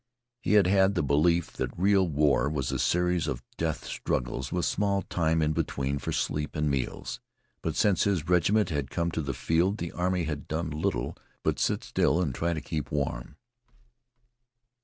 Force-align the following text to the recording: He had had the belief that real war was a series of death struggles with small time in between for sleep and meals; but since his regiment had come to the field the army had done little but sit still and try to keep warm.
He 0.39 0.53
had 0.53 0.65
had 0.65 0.95
the 0.95 1.03
belief 1.03 1.51
that 1.53 1.77
real 1.77 2.07
war 2.07 2.49
was 2.49 2.71
a 2.71 2.79
series 2.79 3.27
of 3.27 3.43
death 3.55 3.85
struggles 3.85 4.51
with 4.51 4.65
small 4.65 5.03
time 5.03 5.43
in 5.43 5.53
between 5.53 5.99
for 5.99 6.11
sleep 6.11 6.55
and 6.55 6.71
meals; 6.71 7.19
but 7.61 7.75
since 7.75 8.03
his 8.05 8.27
regiment 8.27 8.69
had 8.71 8.89
come 8.89 9.11
to 9.11 9.21
the 9.21 9.35
field 9.35 9.77
the 9.77 9.91
army 9.91 10.23
had 10.23 10.47
done 10.47 10.71
little 10.71 11.15
but 11.43 11.59
sit 11.59 11.83
still 11.83 12.19
and 12.19 12.33
try 12.33 12.51
to 12.53 12.61
keep 12.61 12.89
warm. 12.91 13.35